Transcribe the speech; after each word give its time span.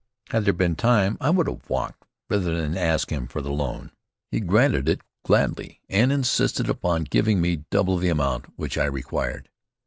Had 0.31 0.45
there 0.45 0.53
been 0.53 0.75
time 0.75 1.15
I 1.21 1.29
would 1.29 1.47
have 1.47 1.69
walked 1.69 2.05
rather 2.27 2.59
than 2.59 2.75
ask 2.75 3.11
him 3.11 3.27
for 3.27 3.39
the 3.39 3.51
loan. 3.51 3.91
He 4.31 4.39
granted 4.39 4.89
it 4.89 5.01
gladly, 5.23 5.79
and 5.89 6.11
insisted 6.11 6.67
upon 6.71 7.03
giving 7.03 7.39
me 7.39 7.65
double 7.69 7.97
the 7.97 8.09
amount 8.09 8.47
which 8.55 8.79
I 8.79 8.85
required. 8.85 9.49